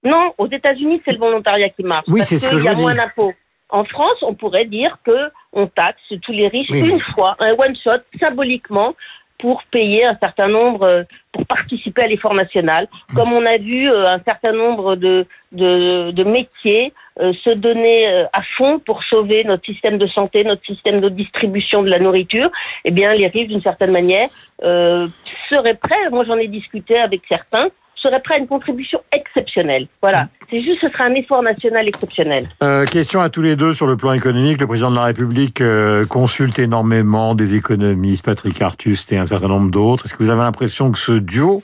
Non, 0.04 0.32
aux 0.38 0.46
États-Unis, 0.48 1.00
c'est 1.04 1.12
le 1.12 1.18
volontariat 1.18 1.70
qui 1.70 1.82
marche. 1.82 2.04
Oui, 2.08 2.22
c'est 2.22 2.38
ce 2.38 2.48
que 2.48 2.58
je 2.58 2.64
y 2.64 2.68
a 2.68 2.74
moins 2.74 2.94
d'impôts. 2.94 3.32
En 3.70 3.84
France, 3.84 4.16
on 4.22 4.34
pourrait 4.34 4.64
dire 4.66 4.98
que 5.04 5.30
on 5.52 5.66
taxe 5.66 6.02
tous 6.22 6.32
les 6.32 6.48
riches 6.48 6.68
Oui, 6.70 6.90
une 6.90 7.00
fois, 7.00 7.36
un 7.40 7.52
one 7.52 7.76
shot, 7.82 8.02
symboliquement, 8.20 8.94
pour 9.38 9.62
payer 9.70 10.04
un 10.04 10.16
certain 10.20 10.48
nombre, 10.48 10.82
euh, 10.82 11.02
pour 11.32 11.46
participer 11.46 12.02
à 12.02 12.06
l'effort 12.08 12.34
national. 12.34 12.88
Mmh. 13.10 13.14
Comme 13.14 13.32
on 13.32 13.46
a 13.46 13.56
vu 13.56 13.90
euh, 13.90 14.08
un 14.08 14.20
certain 14.26 14.52
nombre 14.52 14.96
de, 14.96 15.26
de, 15.52 16.10
de 16.10 16.24
métiers 16.24 16.92
euh, 17.20 17.32
se 17.44 17.50
donner 17.50 18.08
euh, 18.08 18.24
à 18.32 18.42
fond 18.56 18.78
pour 18.78 19.02
sauver 19.04 19.44
notre 19.44 19.64
système 19.64 19.98
de 19.98 20.06
santé, 20.08 20.44
notre 20.44 20.64
système 20.64 21.00
de 21.00 21.08
distribution 21.08 21.82
de 21.82 21.90
la 21.90 21.98
nourriture, 21.98 22.48
eh 22.84 22.90
bien, 22.90 23.12
les 23.14 23.28
riches, 23.28 23.48
d'une 23.48 23.62
certaine 23.62 23.92
manière, 23.92 24.28
euh, 24.62 25.08
seraient 25.48 25.74
prêts, 25.74 26.10
moi 26.10 26.24
j'en 26.24 26.36
ai 26.36 26.48
discuté 26.48 26.98
avec 26.98 27.22
certains, 27.28 27.68
seraient 27.96 28.20
prêts 28.20 28.36
à 28.36 28.38
une 28.38 28.46
contribution 28.46 29.00
exceptionnelle. 29.12 29.86
Voilà. 30.02 30.28
C'est 30.50 30.62
juste, 30.62 30.80
ce 30.80 30.88
sera 30.88 31.04
un 31.04 31.14
effort 31.14 31.42
national 31.42 31.86
exceptionnel. 31.86 32.48
Euh, 32.62 32.86
question 32.86 33.20
à 33.20 33.28
tous 33.28 33.42
les 33.42 33.54
deux 33.54 33.74
sur 33.74 33.86
le 33.86 33.98
plan 33.98 34.14
économique. 34.14 34.58
Le 34.62 34.66
président 34.66 34.90
de 34.90 34.94
la 34.94 35.04
République 35.04 35.60
euh, 35.60 36.06
consulte 36.06 36.58
énormément 36.58 37.34
des 37.34 37.54
économistes, 37.54 38.24
Patrick 38.24 38.62
Artus 38.62 39.04
et 39.12 39.18
un 39.18 39.26
certain 39.26 39.48
nombre 39.48 39.70
d'autres. 39.70 40.06
Est-ce 40.06 40.14
que 40.14 40.22
vous 40.22 40.30
avez 40.30 40.40
l'impression 40.40 40.90
que 40.90 40.98
ce 40.98 41.12
duo 41.12 41.60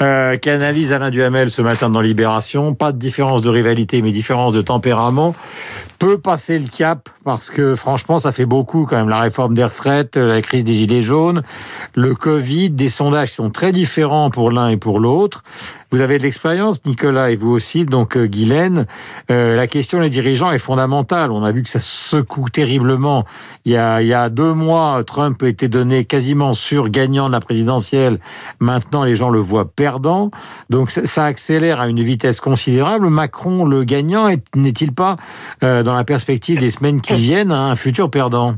euh, 0.00 0.36
qu'analyse 0.36 0.92
Alain 0.92 1.10
Duhamel 1.10 1.50
ce 1.50 1.60
matin 1.60 1.90
dans 1.90 2.00
Libération, 2.00 2.72
pas 2.72 2.92
de 2.92 2.98
différence 2.98 3.42
de 3.42 3.48
rivalité 3.48 4.00
mais 4.00 4.12
différence 4.12 4.52
de 4.52 4.62
tempérament, 4.62 5.34
peut 5.98 6.18
passer 6.18 6.60
le 6.60 6.68
cap? 6.68 7.08
Parce 7.24 7.50
que 7.50 7.74
franchement 7.74 8.20
ça 8.20 8.30
fait 8.30 8.46
beaucoup 8.46 8.86
quand 8.88 8.96
même 8.96 9.08
la 9.08 9.18
réforme 9.18 9.54
des 9.54 9.64
retraites, 9.64 10.16
la 10.16 10.40
crise 10.40 10.62
des 10.62 10.74
gilets 10.74 11.02
jaunes, 11.02 11.42
le 11.96 12.14
Covid, 12.14 12.70
des 12.70 12.90
sondages 12.90 13.30
qui 13.30 13.34
sont 13.34 13.50
très 13.50 13.72
différents 13.72 14.30
pour 14.30 14.52
l'un 14.52 14.68
et 14.68 14.76
pour 14.76 15.00
l'autre. 15.00 15.42
Vous 15.92 16.00
avez 16.00 16.18
de 16.18 16.22
l'expérience, 16.22 16.84
Nicolas, 16.86 17.32
et 17.32 17.36
vous 17.36 17.50
aussi, 17.50 17.84
donc 17.84 18.16
Guylaine. 18.26 18.86
Euh, 19.30 19.56
la 19.56 19.66
question 19.66 20.00
des 20.00 20.08
dirigeants 20.10 20.50
est 20.50 20.58
fondamentale. 20.58 21.30
On 21.30 21.44
a 21.44 21.52
vu 21.52 21.62
que 21.62 21.68
ça 21.68 21.80
secoue 21.80 22.48
terriblement. 22.48 23.24
Il 23.64 23.72
y 23.72 23.76
a, 23.76 24.00
il 24.02 24.08
y 24.08 24.14
a 24.14 24.28
deux 24.28 24.52
mois, 24.52 25.02
Trump 25.04 25.42
était 25.42 25.68
donné 25.68 26.04
quasiment 26.04 26.52
sur 26.54 26.88
gagnant 26.88 27.28
de 27.28 27.32
la 27.32 27.40
présidentielle. 27.40 28.18
Maintenant, 28.60 29.04
les 29.04 29.16
gens 29.16 29.30
le 29.30 29.38
voient 29.40 29.70
perdant. 29.70 30.30
Donc 30.70 30.90
ça- 30.90 31.24
accélère 31.24 31.80
à 31.80 31.88
une 31.88 32.02
vitesse 32.02 32.40
considérable. 32.40 33.08
Macron, 33.08 33.64
le 33.64 33.84
gagnant, 33.84 34.28
est- 34.28 34.44
n'est-il 34.56 34.92
pas, 34.92 35.16
euh, 35.62 35.82
dans 35.82 35.94
la 35.94 36.04
perspective 36.04 36.58
des 36.58 36.70
semaines 36.70 37.00
qui 37.00 37.14
viennent, 37.14 37.52
un 37.52 37.76
futur 37.76 38.10
perdant? 38.10 38.54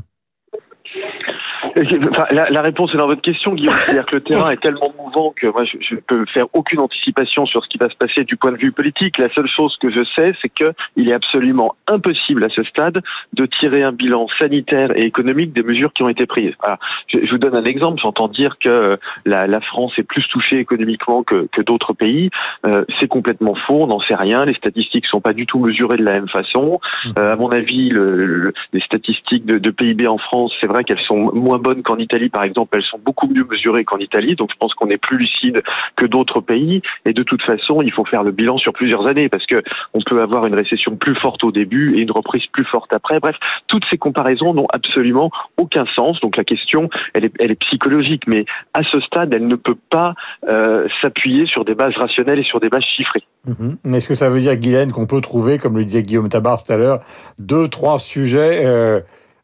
Enfin, 1.75 2.25
la, 2.31 2.49
la 2.49 2.61
réponse 2.61 2.93
est 2.93 2.97
dans 2.97 3.07
votre 3.07 3.21
question, 3.21 3.53
Guillaume. 3.53 3.75
C'est-à-dire 3.85 4.05
que 4.05 4.15
le 4.15 4.21
terrain 4.21 4.49
est 4.51 4.61
tellement 4.61 4.93
mouvant 4.97 5.33
que 5.35 5.47
moi, 5.47 5.63
je, 5.65 5.77
je 5.81 5.95
ne 5.95 5.99
peux 6.01 6.25
faire 6.27 6.45
aucune 6.53 6.79
anticipation 6.79 7.45
sur 7.45 7.63
ce 7.63 7.69
qui 7.69 7.77
va 7.77 7.89
se 7.89 7.95
passer 7.95 8.23
du 8.23 8.35
point 8.37 8.51
de 8.51 8.57
vue 8.57 8.71
politique. 8.71 9.17
La 9.17 9.29
seule 9.33 9.47
chose 9.47 9.75
que 9.81 9.89
je 9.89 10.03
sais, 10.15 10.33
c'est 10.41 10.49
que 10.49 10.73
il 10.95 11.09
est 11.09 11.13
absolument 11.13 11.75
impossible 11.87 12.43
à 12.43 12.49
ce 12.49 12.63
stade 12.63 13.01
de 13.33 13.45
tirer 13.45 13.83
un 13.83 13.91
bilan 13.91 14.27
sanitaire 14.39 14.95
et 14.97 15.03
économique 15.03 15.53
des 15.53 15.63
mesures 15.63 15.93
qui 15.93 16.03
ont 16.03 16.09
été 16.09 16.25
prises. 16.25 16.53
Voilà. 16.61 16.77
Je, 17.07 17.19
je 17.25 17.31
vous 17.31 17.37
donne 17.37 17.55
un 17.55 17.63
exemple. 17.65 17.99
J'entends 18.01 18.27
dire 18.27 18.57
que 18.59 18.97
la, 19.25 19.47
la 19.47 19.61
France 19.61 19.93
est 19.97 20.03
plus 20.03 20.27
touchée 20.27 20.59
économiquement 20.59 21.23
que, 21.23 21.47
que 21.51 21.61
d'autres 21.61 21.93
pays. 21.93 22.29
Euh, 22.65 22.85
c'est 22.99 23.07
complètement 23.07 23.55
faux. 23.55 23.79
On 23.81 23.87
n'en 23.87 23.99
sait 24.01 24.15
rien. 24.15 24.45
Les 24.45 24.53
statistiques 24.53 25.05
sont 25.07 25.21
pas 25.21 25.33
du 25.33 25.45
tout 25.45 25.59
mesurées 25.59 25.97
de 25.97 26.03
la 26.03 26.13
même 26.13 26.29
façon. 26.29 26.79
Euh, 27.17 27.33
à 27.33 27.35
mon 27.35 27.49
avis, 27.49 27.89
le, 27.89 28.15
le- 28.17 28.53
les 28.73 28.81
statistiques 28.81 29.45
de, 29.45 29.57
de 29.57 29.69
PIB 29.71 30.07
en 30.07 30.17
France, 30.17 30.53
c'est 30.61 30.67
vrai 30.67 30.83
qu'elles 30.83 31.01
sont 31.03 31.31
moins 31.33 31.57
bonnes 31.63 31.81
qu'en 31.81 31.97
Italie, 31.97 32.29
par 32.29 32.43
exemple. 32.43 32.77
Elles 32.77 32.83
sont 32.83 32.99
beaucoup 33.03 33.27
mieux 33.27 33.45
mesurées 33.49 33.85
qu'en 33.85 33.97
Italie. 33.97 34.35
Donc, 34.35 34.51
je 34.51 34.57
pense 34.57 34.75
qu'on 34.75 34.89
est 34.89 34.97
plus 34.97 35.17
lucide 35.17 35.63
que 35.95 36.05
d'autres 36.05 36.41
pays. 36.41 36.81
Et 37.05 37.13
de 37.13 37.23
toute 37.23 37.41
façon, 37.41 37.81
il 37.81 37.91
faut 37.91 38.05
faire 38.05 38.23
le 38.23 38.31
bilan 38.31 38.57
sur 38.59 38.73
plusieurs 38.73 39.07
années 39.07 39.29
parce 39.29 39.45
que 39.47 39.61
on 39.93 39.99
peut 40.01 40.21
avoir 40.21 40.45
une 40.45 40.53
récession 40.53 40.95
plus 40.95 41.15
forte 41.15 41.43
au 41.43 41.51
début 41.51 41.97
et 41.97 42.01
une 42.01 42.11
reprise 42.11 42.45
plus 42.47 42.65
forte 42.65 42.93
après. 42.93 43.19
Bref, 43.19 43.35
toutes 43.67 43.85
ces 43.89 43.97
comparaisons 43.97 44.53
n'ont 44.53 44.67
absolument 44.71 45.31
aucun 45.57 45.85
sens. 45.95 46.19
Donc, 46.21 46.37
la 46.37 46.43
question, 46.43 46.89
elle 47.13 47.25
est, 47.25 47.55
psychologique, 47.63 48.23
mais 48.27 48.45
à 48.73 48.83
ce 48.83 48.99
stade, 48.99 49.33
elle 49.33 49.47
ne 49.47 49.55
peut 49.55 49.77
pas 49.89 50.13
euh, 50.49 50.87
s'appuyer 51.01 51.45
sur 51.45 51.65
des 51.65 51.75
bases 51.75 51.95
rationnelles 51.95 52.39
et 52.39 52.43
sur 52.43 52.59
des 52.59 52.69
bases 52.69 52.83
chiffrées. 52.83 53.23
Mhm. 53.45 53.95
Est-ce 53.95 54.07
que 54.07 54.15
ça 54.15 54.29
veut 54.29 54.39
dire, 54.39 54.55
Guylaine, 54.55 54.91
qu'on 54.91 55.07
peut 55.07 55.21
trouver, 55.21 55.57
comme 55.57 55.77
le 55.77 55.85
disait 55.85 56.03
Guillaume 56.03 56.29
Tabar 56.29 56.63
tout 56.63 56.71
à 56.71 56.77
l'heure, 56.77 56.99
deux, 57.39 57.67
trois 57.67 57.99
sujets 57.99 58.65
euh, 58.65 59.01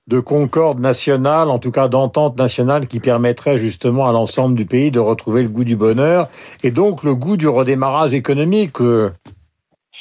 de 0.10 0.20
concorde 0.20 0.80
nationale, 0.80 1.50
en 1.50 1.60
tout 1.60 1.72
cas 1.72 1.88
d'entente 1.88 2.38
nationale, 2.38 2.88
qui 2.88 3.00
permettraient 3.00 3.60
justement 3.60 4.08
à 4.08 4.12
l'ensemble 4.12 4.56
du 4.56 4.66
pays 4.66 4.90
de 4.90 5.00
retrouver 5.00 5.44
le 5.44 5.50
goût 5.50 5.64
du 5.64 5.76
bonheur 5.76 6.28
et 6.64 6.72
donc 6.72 7.04
le 7.04 7.14
goût 7.14 7.38
du 7.38 7.48
redémarrage 7.48 8.14
économique 8.14 8.82
euh. 8.82 9.12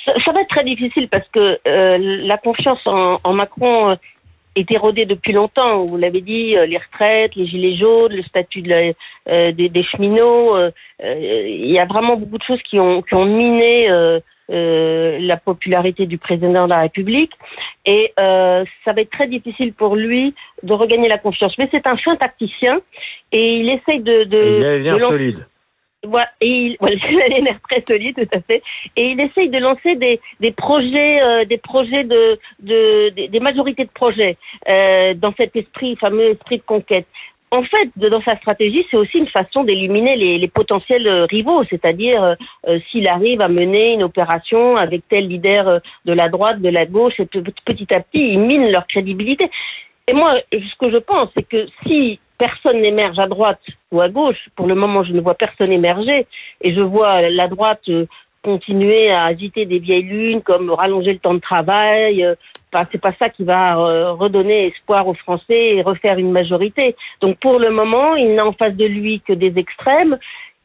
Ça, 0.06 0.32
va 0.32 0.40
être 0.40 0.48
très 0.48 0.64
difficile 0.64 1.08
parce 1.10 1.28
que 1.28 1.58
euh, 1.68 1.98
la 2.26 2.38
confiance 2.38 2.80
en, 2.86 3.32
Macron 3.34 3.90
euh, 3.90 3.94
est 4.56 4.70
érodée 4.70 5.04
depuis 5.04 5.32
longtemps. 5.32 5.84
Vous 5.84 5.98
l'avez 5.98 6.22
dit, 6.22 6.56
euh, 6.56 6.64
les 6.64 6.78
retraites, 6.78 7.34
les 7.36 7.46
gilets 7.46 7.76
jaunes, 7.76 8.12
le 8.12 8.22
statut 8.22 8.64
euh, 9.28 9.52
des, 9.52 9.82
cheminots. 9.82 10.56
euh, 10.56 10.70
euh, 11.04 11.44
Il 11.46 11.70
y 11.70 11.78
a 11.78 11.84
vraiment 11.84 12.16
beaucoup 12.16 12.38
de 12.38 12.42
choses 12.42 12.62
qui 12.70 12.78
ont 12.78 13.24
miné 13.26 13.86
euh, 14.50 15.18
la 15.20 15.36
popularité 15.36 16.06
du 16.06 16.18
président 16.18 16.64
de 16.64 16.70
la 16.70 16.80
République. 16.80 17.32
Et 17.84 18.12
euh, 18.20 18.64
ça 18.84 18.92
va 18.92 19.02
être 19.02 19.10
très 19.10 19.28
difficile 19.28 19.72
pour 19.72 19.96
lui 19.96 20.34
de 20.62 20.72
regagner 20.72 21.08
la 21.08 21.18
confiance. 21.18 21.56
Mais 21.58 21.68
c'est 21.70 21.86
un 21.86 21.96
fin 21.96 22.16
tacticien 22.16 22.80
et 23.32 23.56
il 23.60 23.68
essaye 23.70 24.00
de... 24.00 24.24
de 24.24 24.80
il 24.80 24.88
a 24.88 24.94
de 24.94 24.98
l'en- 25.00 25.08
solides. 25.08 25.46
voilà, 26.06 26.28
et 26.40 26.48
il, 26.48 26.76
voilà, 26.80 26.96
il 27.10 27.22
a 27.32 27.40
l'air 27.44 27.58
très 27.68 27.84
solide, 27.88 28.16
tout 28.16 28.36
à 28.36 28.40
fait. 28.40 28.62
Et 28.96 29.10
il 29.10 29.20
essaye 29.20 29.48
de 29.50 29.58
lancer 29.58 29.96
des, 29.96 30.20
des 30.40 30.52
projets, 30.52 31.22
euh, 31.22 31.44
des 31.44 31.58
projets 31.58 32.04
de, 32.04 32.38
de, 32.60 33.10
des, 33.10 33.28
des 33.28 33.40
majorités 33.40 33.84
de 33.84 33.90
projets 33.90 34.36
dans 35.16 35.34
cet 35.38 35.56
esprit, 35.56 35.96
fameux 35.96 36.30
esprit 36.30 36.58
de 36.58 36.62
conquête. 36.62 37.06
En 37.50 37.62
fait, 37.62 37.88
dans 37.96 38.20
sa 38.22 38.36
stratégie, 38.36 38.86
c'est 38.90 38.96
aussi 38.96 39.18
une 39.18 39.28
façon 39.28 39.64
d'éliminer 39.64 40.16
les, 40.16 40.48
potentiels 40.48 41.06
euh, 41.06 41.24
rivaux, 41.24 41.64
c'est-à-dire 41.70 42.22
euh, 42.22 42.34
euh, 42.68 42.78
s'il 42.90 43.08
arrive 43.08 43.40
à 43.40 43.48
mener 43.48 43.94
une 43.94 44.02
opération 44.02 44.76
avec 44.76 45.02
tel 45.08 45.28
leader 45.28 45.80
de 46.04 46.12
la 46.12 46.28
droite, 46.28 46.60
de 46.60 46.68
la 46.68 46.84
gauche, 46.84 47.14
et 47.18 47.24
pe- 47.26 47.40
petit 47.64 47.94
à 47.94 48.00
petit, 48.00 48.32
il 48.32 48.40
mine 48.40 48.70
leur 48.70 48.86
crédibilité. 48.86 49.50
Et 50.08 50.12
moi, 50.12 50.36
ce 50.52 50.78
que 50.78 50.90
je 50.90 50.98
pense, 50.98 51.28
c'est 51.34 51.42
que 51.42 51.66
si 51.86 52.18
personne 52.36 52.80
n'émerge 52.80 53.18
à 53.18 53.26
droite 53.26 53.60
ou 53.92 54.00
à 54.00 54.08
gauche, 54.08 54.48
pour 54.54 54.66
le 54.66 54.74
moment, 54.74 55.02
je 55.04 55.12
ne 55.12 55.20
vois 55.20 55.34
personne 55.34 55.72
émerger, 55.72 56.26
et 56.60 56.74
je 56.74 56.80
vois 56.80 57.30
la 57.30 57.48
droite 57.48 57.88
continuer 58.42 59.10
à 59.10 59.24
agiter 59.24 59.64
des 59.66 59.78
vieilles 59.78 60.02
lunes 60.02 60.42
comme 60.42 60.70
rallonger 60.70 61.14
le 61.14 61.18
temps 61.18 61.34
de 61.34 61.40
travail. 61.40 62.24
Enfin, 62.72 62.86
c'est 62.92 63.00
pas 63.00 63.14
ça 63.20 63.28
qui 63.30 63.44
va 63.44 63.78
euh, 63.78 64.12
redonner 64.12 64.66
espoir 64.66 65.06
aux 65.08 65.14
Français 65.14 65.76
et 65.76 65.82
refaire 65.82 66.18
une 66.18 66.32
majorité. 66.32 66.96
Donc 67.20 67.38
pour 67.38 67.58
le 67.58 67.70
moment, 67.70 68.14
il 68.14 68.34
n'a 68.34 68.46
en 68.46 68.52
face 68.52 68.74
de 68.74 68.84
lui 68.84 69.20
que 69.20 69.32
des 69.32 69.58
extrêmes. 69.58 70.18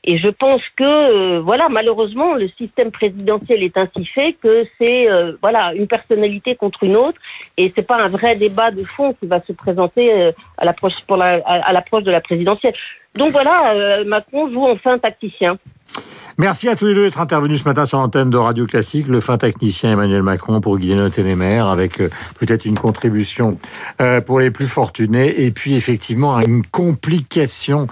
Et 0.06 0.18
je 0.18 0.28
pense 0.28 0.62
que 0.76 0.84
euh, 0.84 1.40
voilà, 1.40 1.70
malheureusement, 1.70 2.34
le 2.34 2.50
système 2.50 2.92
présidentiel 2.92 3.64
est 3.64 3.78
ainsi 3.78 4.06
fait 4.06 4.34
que 4.34 4.66
c'est 4.78 5.10
euh, 5.10 5.38
voilà 5.42 5.74
une 5.74 5.88
personnalité 5.88 6.58
contre 6.58 6.84
une 6.84 6.98
autre, 6.98 7.22
et 7.56 7.72
c'est 7.74 7.88
pas 7.88 8.04
un 8.04 8.10
vrai 8.10 8.36
débat 8.36 8.72
de 8.72 8.84
fond 8.84 9.14
qui 9.14 9.28
va 9.28 9.42
se 9.48 9.54
présenter 9.54 10.34
à 10.58 10.66
l'approche 10.66 11.00
pour 11.08 11.22
à, 11.22 11.72
l'approche 11.72 12.04
de 12.04 12.12
la 12.12 12.20
présidentielle. 12.20 12.74
Donc 13.16 13.32
voilà, 13.32 14.04
Macron 14.04 14.52
joue 14.52 14.66
en 14.66 14.76
fin 14.76 15.00
tacticien. 15.00 15.58
Merci 16.40 16.68
à 16.68 16.76
tous 16.76 16.88
les 16.88 16.96
deux 16.96 17.04
d'être 17.04 17.22
intervenus 17.22 17.62
ce 17.62 17.70
matin 17.70 17.86
sur 17.86 18.00
l'antenne 18.00 18.32
de 18.32 18.38
Radio 18.38 18.66
Classique. 18.66 19.08
Le 19.08 19.20
fin 19.20 19.38
technicien 19.38 19.92
Emmanuel 19.92 20.24
Macron 20.24 20.62
pour 20.62 20.80
guider 20.80 20.96
nos 20.96 21.10
ténémères 21.10 21.68
avec 21.68 22.02
euh, 22.02 22.10
peut-être 22.40 22.66
une 22.66 22.78
contribution 22.78 23.60
euh, 24.02 24.20
pour 24.20 24.40
les 24.40 24.50
plus 24.50 24.68
fortunés 24.68 25.44
et 25.44 25.52
puis 25.52 25.76
effectivement 25.76 26.40
une 26.40 26.66
complication 26.66 27.86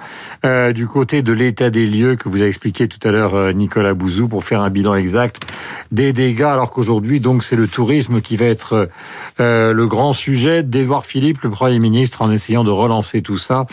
euh, 0.43 0.73
du 0.73 0.87
côté 0.87 1.21
de 1.21 1.31
l'état 1.33 1.69
des 1.69 1.85
lieux 1.85 2.15
que 2.15 2.29
vous 2.29 2.41
a 2.41 2.47
expliqué 2.47 2.87
tout 2.87 3.07
à 3.07 3.11
l'heure 3.11 3.53
Nicolas 3.53 3.93
Bouzou 3.93 4.27
pour 4.27 4.43
faire 4.43 4.61
un 4.61 4.71
bilan 4.71 4.95
exact 4.95 5.43
des 5.91 6.11
dégâts 6.11 6.41
alors 6.41 6.71
qu'aujourd'hui 6.71 7.19
donc 7.19 7.43
c'est 7.43 7.55
le 7.55 7.67
tourisme 7.67 8.21
qui 8.21 8.37
va 8.37 8.45
être 8.45 8.89
le 9.37 9.85
grand 9.85 10.13
sujet 10.13 10.63
d'Édouard 10.63 11.05
Philippe, 11.05 11.41
le 11.41 11.49
Premier 11.49 11.79
ministre, 11.79 12.21
en 12.21 12.31
essayant 12.31 12.63
de 12.63 12.69
relancer 12.69 13.21
tout 13.21 13.37
ça 13.37 13.65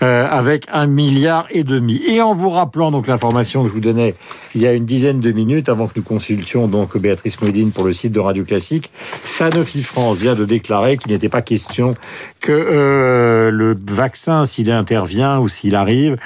avec 0.00 0.66
un 0.72 0.86
milliard 0.86 1.46
et 1.50 1.64
demi. 1.64 2.00
Et 2.06 2.20
en 2.22 2.34
vous 2.34 2.50
rappelant 2.50 2.90
donc 2.90 3.06
l'information 3.06 3.62
que 3.62 3.68
je 3.68 3.74
vous 3.74 3.80
donnais 3.80 4.15
il 4.54 4.62
y 4.62 4.66
a 4.66 4.72
une 4.72 4.86
dizaine 4.86 5.20
de 5.20 5.32
minutes 5.32 5.68
avant 5.68 5.86
que 5.86 5.92
nous 5.96 6.02
consultions 6.02 6.68
donc 6.68 6.96
Béatrice 6.96 7.40
Modine 7.40 7.72
pour 7.72 7.84
le 7.84 7.92
site 7.92 8.12
de 8.12 8.20
Radio 8.20 8.44
Classique, 8.44 8.90
Sanofi 9.24 9.82
France 9.82 10.18
vient 10.18 10.34
de 10.34 10.44
déclarer 10.44 10.96
qu'il 10.96 11.12
n'était 11.12 11.28
pas 11.28 11.42
question 11.42 11.94
que 12.40 12.52
euh, 12.52 13.50
le 13.50 13.76
vaccin, 13.90 14.44
s'il 14.44 14.70
intervient 14.70 15.40
ou 15.40 15.48
s'il 15.48 15.74
arrive, 15.74 16.16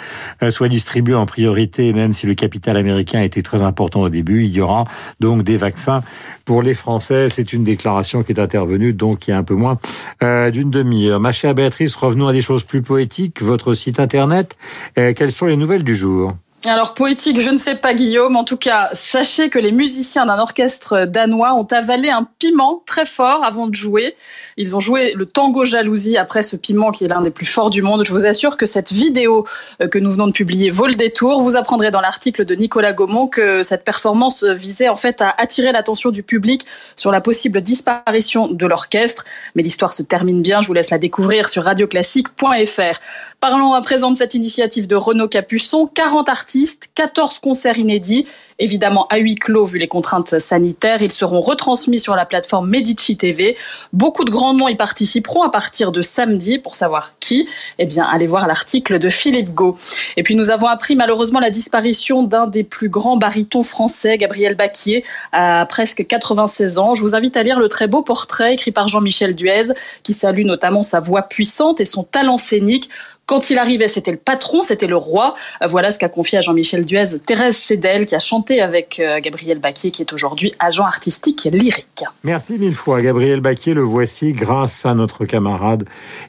euh, 0.43 0.51
soit 0.51 0.69
distribué 0.69 1.15
en 1.15 1.27
priorité, 1.27 1.93
même 1.93 2.13
si 2.13 2.27
le 2.27 2.35
capital 2.35 2.77
américain 2.77 3.21
était 3.23 3.43
très 3.43 3.63
important 3.63 4.03
au 4.03 4.09
début. 4.09 4.45
Il 4.45 4.53
y 4.53 4.61
aura 4.61 4.85
donc 5.19 5.43
des 5.43 5.57
vaccins 5.57 6.03
pour 6.45 6.63
les 6.63 6.75
Français. 6.75 7.29
C'est 7.31 7.53
une 7.53 7.65
déclaration 7.65 8.23
qui 8.23 8.33
est 8.33 8.41
intervenue 8.41 8.93
donc 8.93 9.29
il 9.29 9.31
y 9.31 9.35
a 9.35 9.39
un 9.39 9.45
peu 9.45 9.55
moins 9.55 9.79
euh, 10.23 10.51
d'une 10.51 10.71
demi-heure. 10.71 11.21
Ma 11.21 11.33
chère 11.33 11.55
Béatrice, 11.55 11.95
revenons 11.95 12.29
à 12.29 12.33
des 12.33 12.43
choses 12.43 12.63
plus 12.63 12.83
poétiques. 12.83 13.43
Votre 13.43 13.75
site 13.75 14.01
internet, 14.01 14.57
quelles 14.95 15.33
sont 15.33 15.47
les 15.47 15.57
nouvelles 15.57 15.85
du 15.85 15.97
jour? 15.97 16.35
Alors 16.67 16.93
poétique, 16.93 17.41
je 17.41 17.49
ne 17.49 17.57
sais 17.57 17.75
pas 17.75 17.95
Guillaume. 17.95 18.37
En 18.37 18.45
tout 18.45 18.59
cas, 18.59 18.91
sachez 18.93 19.49
que 19.49 19.59
les 19.59 19.73
musiciens 19.73 20.27
d'un 20.27 20.39
orchestre 20.39 21.07
danois 21.07 21.55
ont 21.55 21.65
avalé 21.65 22.11
un 22.11 22.29
piment 22.39 22.83
très 22.85 23.07
fort 23.07 23.45
avant 23.45 23.67
de 23.67 23.75
jouer. 23.75 24.15
Ils 24.59 24.77
ont 24.77 24.81
joué 24.81 25.15
le 25.15 25.25
tango 25.25 25.65
jalousie 25.65 26.19
après 26.19 26.43
ce 26.43 26.57
piment 26.57 26.91
qui 26.91 27.05
est 27.05 27.09
l'un 27.09 27.23
des 27.23 27.31
plus 27.31 27.47
forts 27.47 27.71
du 27.71 27.81
monde. 27.81 28.05
Je 28.05 28.13
vous 28.13 28.27
assure 28.27 28.59
que 28.59 28.67
cette 28.67 28.93
vidéo 28.93 29.47
euh, 29.81 29.89
que 29.89 29.99
nous 29.99 30.13
venons 30.13 30.27
de 30.27 30.33
publier 30.33 30.69
vaut 30.69 30.87
le 30.87 30.97
détour. 30.97 31.41
Vous 31.41 31.57
apprendrez 31.57 31.91
dans 31.91 32.03
l'article 32.03 32.45
de 32.45 32.55
Nicolas 32.55 32.93
Gaumont 32.93 33.27
que 33.27 33.63
cette 33.63 33.83
performance 33.83 34.45
visait 34.45 34.91
en 34.91 34.97
fait 34.97 35.23
à 35.23 35.35
attirer 35.39 35.73
l'attention 35.73 36.11
du 36.11 36.23
public 36.23 36.67
sur 36.95 37.11
la 37.11 37.23
possible 37.23 37.63
disparition 37.63 38.49
de 38.49 38.67
l'orchestre. 38.67 39.25
Mais 39.55 39.63
l'histoire 39.63 39.95
se 39.95 40.03
termine 40.03 40.43
bien. 40.43 40.61
Je 40.61 40.67
vous 40.67 40.75
laisse 40.75 40.91
la 40.91 40.99
découvrir 40.99 41.49
sur 41.49 41.65
radioclassique.fr. 41.65 43.01
Parlons 43.41 43.73
à 43.73 43.81
présent 43.81 44.11
de 44.11 44.19
cette 44.19 44.35
initiative 44.35 44.87
de 44.87 44.97
Renaud 44.97 45.27
Capuçon. 45.27 45.87
40 45.87 46.29
artistes, 46.29 46.50
14 46.95 47.39
concerts 47.39 47.79
inédits, 47.79 48.27
évidemment 48.59 49.07
à 49.09 49.19
huis 49.19 49.35
clos 49.35 49.65
vu 49.65 49.79
les 49.79 49.89
contraintes 49.89 50.39
sanitaires. 50.39 51.03
Ils 51.03 51.13
seront 51.13 51.41
retransmis 51.41 51.99
sur 51.99 52.15
la 52.15 52.27
plateforme 52.27 52.69
Medici 52.69 53.17
TV. 53.17 53.57
Beaucoup 53.93 54.25
de 54.25 54.31
grands 54.31 54.55
noms 54.55 54.69
y 54.69 54.77
participeront 54.77 55.43
à 55.43 55.51
partir 55.51 55.93
de 55.93 56.03
samedi. 56.03 56.59
Pour 56.59 56.77
savoir 56.77 57.15
qui, 57.21 57.49
eh 57.79 57.87
bien, 57.87 58.05
allez 58.05 58.27
voir 58.27 58.47
l'article 58.47 58.99
de 58.99 59.09
Philippe 59.09 59.55
Gau. 59.55 59.77
Et 60.17 60.23
puis, 60.23 60.35
nous 60.35 60.51
avons 60.51 60.67
appris 60.67 60.97
malheureusement 60.97 61.41
la 61.41 61.51
disparition 61.51 62.23
d'un 62.23 62.47
des 62.47 62.65
plus 62.65 62.89
grands 62.89 63.17
barytons 63.17 63.63
français, 63.63 64.19
Gabriel 64.19 64.55
Baquier, 64.55 65.05
à 65.33 65.67
presque 65.67 66.07
96 66.07 66.79
ans. 66.79 66.95
Je 66.95 67.03
vous 67.03 67.15
invite 67.15 67.37
à 67.37 67.43
lire 67.43 67.59
le 67.59 67.69
très 67.69 67.87
beau 67.87 68.03
portrait 68.03 68.55
écrit 68.55 68.73
par 68.73 68.89
Jean-Michel 68.89 69.35
Duez, 69.35 69.73
qui 70.03 70.13
salue 70.13 70.45
notamment 70.45 70.83
sa 70.83 71.01
voix 71.01 71.23
puissante 71.23 71.81
et 71.81 71.85
son 71.85 72.03
talent 72.03 72.39
scénique. 72.39 72.91
Quand 73.31 73.49
il 73.49 73.59
arrivait, 73.59 73.87
c'était 73.87 74.11
le 74.11 74.17
patron, 74.17 74.61
c'était 74.61 74.89
le 74.89 74.97
roi. 74.97 75.37
Voilà 75.69 75.93
ce 75.93 76.01
qu'a 76.01 76.09
confié 76.09 76.39
à 76.39 76.41
Jean-Michel 76.41 76.85
Duez 76.85 77.21
Thérèse 77.25 77.57
Sedel, 77.57 78.05
qui 78.05 78.17
a 78.17 78.19
chanté 78.19 78.61
avec 78.61 78.99
euh, 78.99 79.21
Gabriel 79.21 79.61
Baquier, 79.61 79.93
qui 79.93 80.03
est 80.03 80.13
aujourd'hui 80.13 80.53
agent 80.59 80.85
artistique 80.85 81.47
et 81.47 81.51
lyrique. 81.51 82.03
Merci 82.25 82.55
mille 82.55 82.75
fois. 82.75 83.01
Gabriel 83.01 83.41
Baquier, 83.41 83.75
le 83.75 83.83
voici 83.83 84.33
grâce 84.33 84.85
à 84.85 84.95
notre 84.95 85.27
camarade 85.27 85.85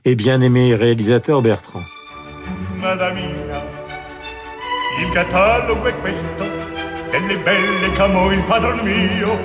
et 0.06 0.14
bien-aimé 0.14 0.76
réalisateur 0.76 1.42
Bertrand. 1.42 1.82
Madame 2.78 3.18
il 5.00 5.10
catalogo 5.12 5.88
è 5.88 5.96
questo, 6.02 6.44
delle 7.10 7.38
belle 7.38 7.94
camo 7.98 8.32
il 8.32 8.44
padron 8.44 8.80
mio, 8.84 9.40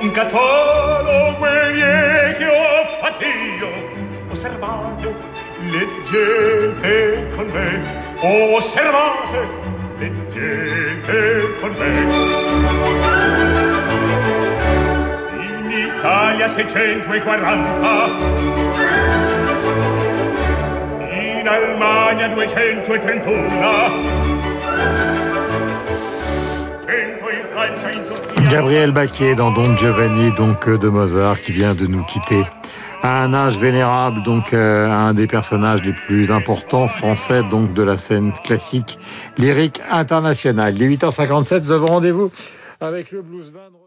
un 0.00 0.10
catalogo 0.10 1.44
è 1.44 2.34
che 2.38 2.46
ho 2.46 2.98
fatto 2.98 3.24
io. 3.24 3.68
Osservate, 4.30 5.33
leggete 5.74 7.30
con 7.34 7.46
me, 7.48 7.80
osservate, 8.56 9.48
leggete 9.98 11.58
con 11.60 11.72
me. 11.78 11.92
In 15.40 15.70
Italia 15.70 16.48
640 16.48 18.08
in 21.10 21.48
Almania 21.48 22.28
231 22.28 24.24
Cento 26.86 27.30
in 27.30 27.46
Francia 27.52 27.90
in 27.90 28.04
Turchia. 28.06 28.50
Gabriel 28.50 28.92
Baquier 28.92 29.34
dans 29.34 29.50
Don 29.50 29.76
Giovanni, 29.76 30.30
donc 30.36 30.68
euh, 30.68 30.78
de 30.78 30.88
Mozart, 30.88 31.40
qui 31.40 31.52
vient 31.52 31.74
de 31.74 31.86
nous 31.86 32.04
quitter 32.04 32.44
à 33.04 33.22
un 33.22 33.34
âge 33.34 33.58
vénérable, 33.58 34.22
donc 34.22 34.54
euh, 34.54 34.90
un 34.90 35.12
des 35.12 35.26
personnages 35.26 35.82
les 35.82 35.92
plus 35.92 36.30
importants 36.32 36.88
français, 36.88 37.42
donc 37.50 37.74
de 37.74 37.82
la 37.82 37.98
scène 37.98 38.32
classique 38.42 38.98
lyrique 39.36 39.82
internationale. 39.90 40.74
Il 40.74 40.82
est 40.82 40.96
8h57, 40.96 41.64
nous 41.64 41.72
avons 41.72 41.86
rendez-vous 41.88 42.32
avec 42.80 43.12
le 43.12 43.20
blues 43.20 43.50
band. 43.50 43.83